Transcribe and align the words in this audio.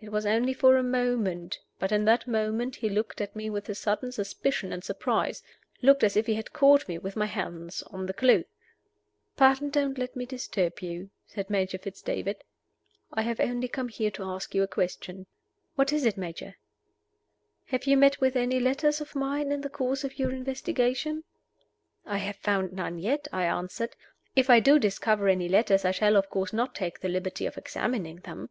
It 0.00 0.08
was 0.08 0.24
only 0.24 0.54
for 0.54 0.78
a 0.78 0.82
moment; 0.82 1.58
but 1.78 1.92
in 1.92 2.06
that 2.06 2.26
moment 2.26 2.76
he 2.76 2.88
looked 2.88 3.20
at 3.20 3.36
me 3.36 3.50
with 3.50 3.68
a 3.68 3.74
sudden 3.74 4.10
suspicion 4.12 4.72
and 4.72 4.82
surprise 4.82 5.42
looked 5.82 6.02
as 6.02 6.16
if 6.16 6.24
he 6.24 6.36
had 6.36 6.54
caught 6.54 6.88
me 6.88 6.96
with 6.96 7.16
my 7.16 7.26
hand 7.26 7.78
on 7.90 8.06
the 8.06 8.14
clew. 8.14 8.44
"Pray 9.36 9.54
don't 9.68 9.98
let 9.98 10.16
me 10.16 10.24
disturb 10.24 10.80
you," 10.80 11.10
said 11.26 11.50
Major 11.50 11.76
Fitz 11.76 12.00
David. 12.00 12.44
"I 13.12 13.20
have 13.20 13.40
only 13.40 13.68
come 13.68 13.88
here 13.88 14.10
to 14.12 14.22
ask 14.24 14.54
you 14.54 14.62
a 14.62 14.66
question." 14.66 15.26
"What 15.74 15.92
is 15.92 16.06
it, 16.06 16.16
Major?" 16.16 16.56
"Have 17.66 17.84
you 17.84 17.98
met 17.98 18.22
with 18.22 18.36
any 18.36 18.60
letters 18.60 19.02
of 19.02 19.14
mine 19.14 19.52
in 19.52 19.60
the 19.60 19.68
course 19.68 20.02
of 20.02 20.18
your 20.18 20.30
investigations?" 20.30 21.24
"I 22.06 22.16
have 22.16 22.36
found 22.36 22.72
none 22.72 22.98
yet," 22.98 23.28
I 23.34 23.44
answered. 23.44 23.96
"If 24.34 24.48
I 24.48 24.60
do 24.60 24.78
discover 24.78 25.28
any 25.28 25.46
letters, 25.46 25.84
I 25.84 25.90
shall, 25.90 26.16
of 26.16 26.30
course, 26.30 26.54
not 26.54 26.74
take 26.74 27.00
the 27.00 27.10
liberty 27.10 27.44
of 27.44 27.58
examining 27.58 28.20
them." 28.20 28.48